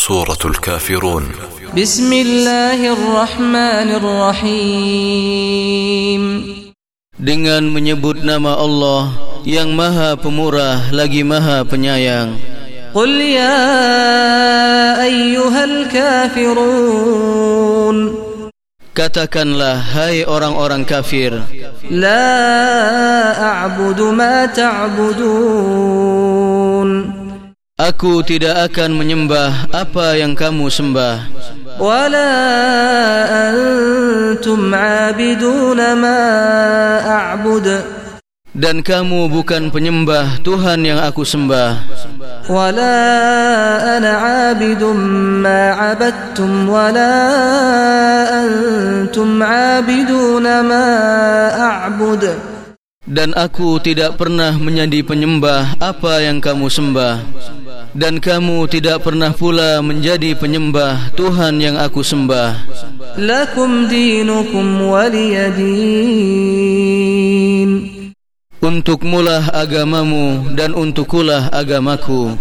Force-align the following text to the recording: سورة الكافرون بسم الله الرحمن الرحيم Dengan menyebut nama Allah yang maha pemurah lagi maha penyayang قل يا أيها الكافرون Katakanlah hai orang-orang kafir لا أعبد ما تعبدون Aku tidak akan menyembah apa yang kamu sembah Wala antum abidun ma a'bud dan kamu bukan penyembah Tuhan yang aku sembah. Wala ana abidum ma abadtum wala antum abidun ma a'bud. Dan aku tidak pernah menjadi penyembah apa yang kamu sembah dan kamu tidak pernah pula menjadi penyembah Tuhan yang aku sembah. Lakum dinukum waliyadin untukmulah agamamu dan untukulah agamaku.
سورة 0.00 0.40
الكافرون 0.44 1.28
بسم 1.76 2.12
الله 2.12 2.92
الرحمن 2.92 3.88
الرحيم 4.00 5.36
Dengan 7.16 7.64
menyebut 7.72 8.20
nama 8.20 8.60
Allah 8.60 9.08
yang 9.44 9.72
maha 9.76 10.16
pemurah 10.20 10.92
lagi 10.92 11.24
maha 11.24 11.64
penyayang 11.68 12.36
قل 12.96 13.20
يا 13.20 13.60
أيها 15.04 15.64
الكافرون 15.64 17.96
Katakanlah 18.96 19.76
hai 19.92 20.24
orang-orang 20.24 20.88
kafir 20.88 21.44
لا 21.92 22.32
أعبد 23.36 24.00
ما 24.00 24.48
تعبدون 24.56 26.16
Aku 27.81 28.21
tidak 28.21 28.69
akan 28.69 28.93
menyembah 28.93 29.73
apa 29.73 30.13
yang 30.13 30.37
kamu 30.37 30.69
sembah 30.69 31.25
Wala 31.81 32.29
antum 33.49 34.69
abidun 34.69 35.81
ma 35.97 36.19
a'bud 37.01 37.65
dan 38.51 38.83
kamu 38.83 39.31
bukan 39.31 39.71
penyembah 39.71 40.43
Tuhan 40.43 40.83
yang 40.83 40.99
aku 40.99 41.23
sembah. 41.23 41.87
Wala 42.51 42.99
ana 43.95 44.11
abidum 44.51 44.99
ma 45.39 45.95
abadtum 45.95 46.67
wala 46.67 47.15
antum 48.43 49.39
abidun 49.39 50.43
ma 50.67 50.85
a'bud. 51.87 52.27
Dan 53.07 53.31
aku 53.39 53.79
tidak 53.79 54.19
pernah 54.19 54.51
menjadi 54.59 54.99
penyembah 54.99 55.79
apa 55.79 56.19
yang 56.19 56.43
kamu 56.43 56.67
sembah 56.67 57.15
dan 57.97 58.21
kamu 58.21 58.67
tidak 58.69 59.03
pernah 59.03 59.33
pula 59.33 59.81
menjadi 59.83 60.37
penyembah 60.37 61.11
Tuhan 61.17 61.59
yang 61.61 61.77
aku 61.77 62.05
sembah. 62.05 62.69
Lakum 63.19 63.89
dinukum 63.91 64.87
waliyadin 64.91 66.51
untukmulah 68.61 69.49
agamamu 69.57 70.53
dan 70.53 70.77
untukulah 70.77 71.49
agamaku. 71.49 72.37